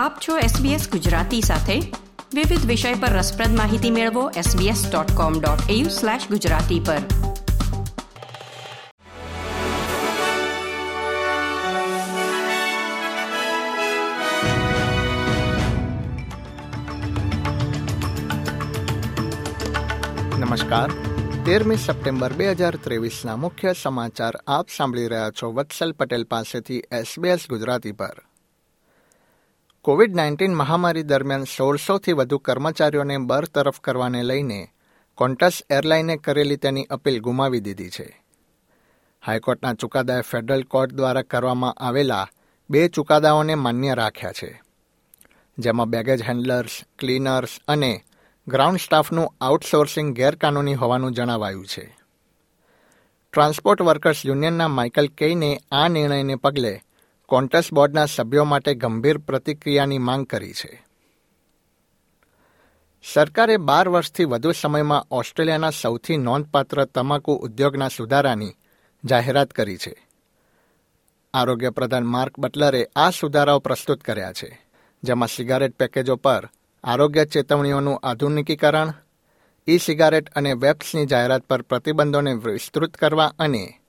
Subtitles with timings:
[0.00, 1.80] આપ છો SBS ગુજરાતી સાથે.
[2.34, 6.98] વિવિધ વિષય પર રસપ્રદ માહિતી મેળવો sbs.com.au/gujarati પર.
[20.38, 20.90] નમસ્કાર.
[21.46, 27.40] તેરમી સપ્ટેમ્બર બે હજાર ત્રેવીસના મુખ્ય સમાચાર આપ સાંભળી રહ્યા છો વત્સલ પટેલ પાસેથી એસબીએસ
[27.50, 28.22] ગુજરાતી પર.
[29.82, 34.68] કોવિડ નાઇન્ટીન મહામારી દરમિયાન સોળસોથી વધુ કર્મચારીઓને બરતરફ કરવાને લઈને
[35.14, 38.22] કોન્ટસ એરલાઈને કરેલી તેની અપીલ ગુમાવી દીધી છે.
[39.26, 42.28] હાઈકોર્ટના ચુકાદાએ ફેડરલ કોર્ટ દ્વારા કરવામાં આવેલા
[42.70, 44.62] બે ચુકાદાઓને માન્ય રાખ્યા છે.
[45.58, 48.04] જેમાં બેગેજ હેન્ડલર્સ, ક્લીનર્સ અને
[48.48, 51.96] ગ્રાઉન્ડ સ્ટાફનું આઉટસોર્સિંગ ગેરકાનૂની હોવાનું જણાવાયું છે.
[53.32, 56.82] ટ્રાન્સપોર્ટ વર્કર્સ યુનિયનના માઇકલ કેઈને આ નિર્ણયને પગલે
[57.30, 60.84] કોન્ટસ બોર્ડના સભ્યો માટે ગંભીર પ્રતિક્રિયાની માંગ કરી છે.
[63.12, 68.54] સરકારે બાર વર્ષથી વધુ સમયમાં ઓસ્ટ્રેલિયાના સૌથી નોંધપાત્ર તમાકુ ઉદ્યોગના સુધારાની
[69.04, 70.06] જાહેરાત કરી છે.
[71.34, 74.66] આરોગ્ય પ્રધાન માર્ક બટલરે આ સુધારાઓ પ્રસ્તુત કર્યા છે,
[75.02, 76.48] જેમાં સિગારેટ પેકેજો પર
[76.84, 78.92] આરોગ્ય ચેતવણીઓનું આધુનિકીકરણ
[79.68, 83.80] ઈ સિગારેટ અને વેબ્સની જાહેરાત પર પ્રતિબંધોને વિસ્તૃત કરવા અને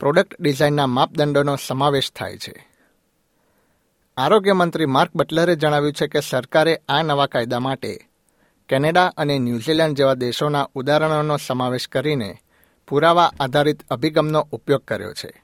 [0.00, 2.69] પ્રોડક્ટ ડિઝાઇનના માપદંડોનો સમાવેશ થાય છે.
[4.16, 8.08] આરોગ્ય મંત્રી માર્ક બટલરે જણાવ્યું છે કે સરકારે આ નવા કાયદા માટે
[8.68, 12.36] કેનેડા અને ન્યૂઝીલેન્ડ જેવા દેશોના ઉદાહરણોનો સમાવેશ કરીને
[12.88, 15.42] પુરાવા આધારિત અભિગમનો ઉપયોગ કર્યો છે.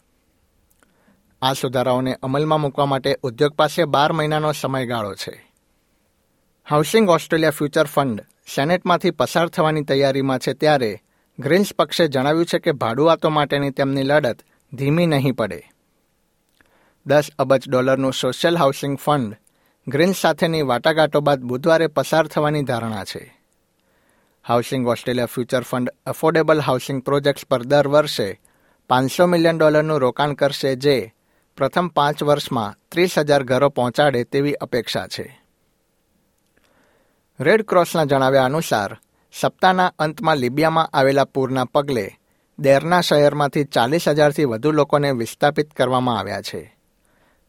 [1.42, 5.52] આ સુધારાઓને અમલમાં મૂકવા માટે ઉદ્યોગ પાસે બાર મહિનાનો સમયગાળો છે.
[6.70, 8.20] હાઉસિંગ ઓસ્ટ્રેલિયા ફ્યુચર ફંડ
[8.56, 11.02] સેનેટમાંથી પસાર થવાની તૈયારીમાં છે ત્યારે
[11.38, 14.38] ગ્રીન્સ પક્ષે જણાવ્યું છે કે ભાડુઆતો માટેની તેમની લડત
[14.72, 15.64] ધીમી નહીં પડે.
[17.06, 19.36] દસ અબજ ડોલરનું સોશિયલ હાઉસિંગ ફંડ
[19.88, 23.40] ગ્રીન્સ સાથેની વાટાઘાટો બાદ બુધવારે પસાર થવાની ધારણા છે.
[24.48, 28.40] Housing Australia future fund affordable housing projects પર દર વર્ષે
[28.88, 31.14] પાંચસો મિલિયન ડોલરનું રોકાણ કરશે જે
[31.56, 35.42] પ્રથમ પાંચ વર્ષમાં ત્રીસ હજાર ઘરો પહોંચાડે તેવી અપેક્ષા છે.
[37.40, 38.98] રેડ ક્રોસના જણાવ્યા અનુસાર,
[39.32, 42.10] સપ્તાહના અંતમાં લિબિયામાં આવેલા પૂરના પગલે
[42.58, 46.75] દેરના શહેરમાંથી ચાલીસ હજારથી વધુ લોકોને વિસ્થાપિત કરવામાં આવ્યા છે.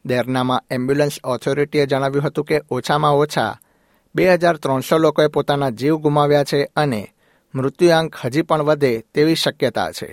[0.07, 3.59] દેરનામાં એમ્બ્યુલન્સ ઓથોરિટીએ જણાવ્યું હતું કે ઓછામાં ઓછા
[4.15, 7.01] બે હજાર ત્રણસો લોકોએ પોતાના જીવ ગુમાવ્યા છે અને
[7.55, 10.09] મૃત્યુઆંક હજી પણ વધે તેવી શક્યતા છે.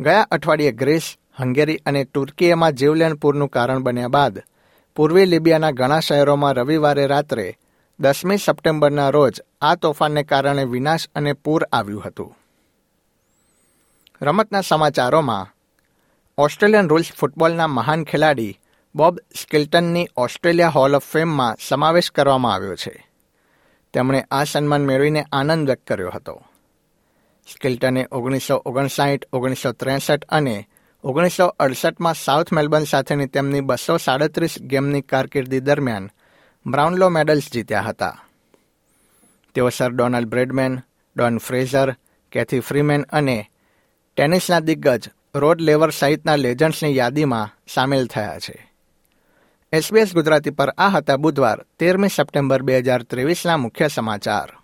[0.00, 4.42] ગયા અઠવાડિયે ગ્રીસ, હંગેરી અને તુર્કીએમાં જીવલેણ પૂરનું કારણ બન્યા બાદ
[4.96, 7.58] પૂર્વી લિબિયાના ઘણા શહેરોમાં રવિવારે રાત્રે
[8.00, 12.36] દસમી સપ્ટેમ્બરના રોજ આ તોફાનને કારણે વિનાશ અને પૂર આવ્યું હતું.
[14.22, 15.50] રમતના સમાચારોમાં
[16.38, 18.60] ઓસ્ટ્રેલિયન રૂલ્સ ફૂટબોલના મહાન ખેલાડી
[18.94, 23.08] બોબ સ્કિલ્ટનની ઓસ્ટ્રેલિયા હોલ ઓફ ફેમમાં સમાવેશ કરવામાં આવ્યો છે.
[23.92, 26.42] તેમણે આ સન્માન મેળવીને આનંદ વ્યક્ત કર્યો હતો.
[27.54, 30.68] સ્કિલ્ટને ઓગણીસો ઓગણસાઠ, ઓગણીસો ત્રેસઠ અને
[31.04, 36.10] ઓગણીસો અડસઠમાં સાઉથ મેલબર્ન સાથેની તેમની બસો સાડત્રીસ ગેમની કારકિર્દી દરમિયાન
[36.66, 38.18] બ્રાઉનલો મેડલ્સ જીત્યા હતા.
[39.54, 40.80] તેઓ Sir Donald Bradman,
[41.16, 41.96] Don Fraser,
[42.32, 43.46] Cathy Freeman અને
[44.16, 48.72] ટેનિસના દિગ્ગજ રોડ લેવર સહિતના લેજન્ડ્સની યાદીમાં સામેલ થયા છે.
[49.72, 54.63] એસબીએસ ગુજરાતી પર આ હતા બુધવાર, તેરમી સપ્ટેમ્બર બે હજાર ત્રેવીસના મુખ્ય સમાચાર.